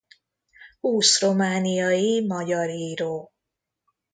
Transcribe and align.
Húsz 0.79 1.21
romániai 1.21 2.25
magyar 2.25 2.69
író. 2.69 3.31